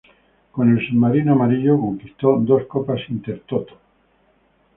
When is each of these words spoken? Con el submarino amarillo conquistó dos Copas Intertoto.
Con 0.51 0.75
el 0.75 0.83
submarino 0.87 1.33
amarillo 1.33 1.79
conquistó 1.79 2.37
dos 2.39 2.65
Copas 2.65 3.01
Intertoto. 3.09 3.77